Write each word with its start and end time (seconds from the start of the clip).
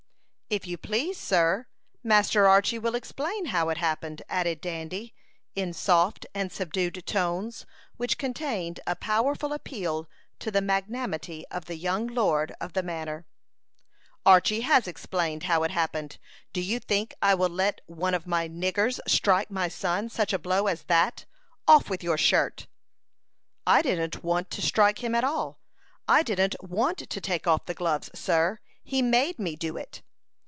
"If 0.53 0.67
you 0.67 0.77
please, 0.77 1.17
sir, 1.17 1.67
Master 2.03 2.45
Archy 2.45 2.77
will 2.77 2.93
explain 2.93 3.45
how 3.55 3.69
it 3.69 3.77
happened," 3.77 4.21
added 4.27 4.59
Dandy, 4.59 5.15
in 5.55 5.71
soft 5.71 6.25
and 6.35 6.51
subdued 6.51 7.01
tones, 7.05 7.65
which 7.95 8.17
contained 8.17 8.81
a 8.85 8.97
powerful 8.97 9.53
appeal 9.53 10.09
to 10.39 10.51
the 10.51 10.59
magnanimity 10.59 11.45
of 11.51 11.67
the 11.67 11.77
young 11.77 12.05
lord 12.05 12.53
of 12.59 12.73
the 12.73 12.83
manor. 12.83 13.27
"Archy 14.25 14.59
has 14.59 14.89
explained 14.89 15.43
how 15.43 15.63
it 15.63 15.71
happened. 15.71 16.17
Do 16.51 16.59
you 16.59 16.81
think 16.81 17.15
I 17.21 17.33
will 17.33 17.47
let 17.47 17.79
one 17.85 18.13
of 18.13 18.27
my 18.27 18.49
niggers 18.49 18.99
strike 19.07 19.51
my 19.51 19.69
son 19.69 20.09
such 20.09 20.33
a 20.33 20.37
blow 20.37 20.67
as 20.67 20.83
that? 20.83 21.23
Off 21.65 21.89
with 21.89 22.03
your 22.03 22.17
shirt!" 22.17 22.67
"I 23.65 23.81
didn't 23.81 24.21
want 24.21 24.51
to 24.51 24.61
strike 24.61 25.01
him 25.01 25.15
at 25.15 25.23
all. 25.23 25.61
I 26.09 26.23
didn't 26.23 26.61
want 26.61 26.97
to 26.97 27.21
take 27.21 27.47
off 27.47 27.67
the 27.67 27.73
gloves, 27.73 28.09
sir. 28.13 28.59
He 28.83 29.01
made 29.01 29.39
me 29.39 29.55
do 29.55 29.77
it." 29.77 30.01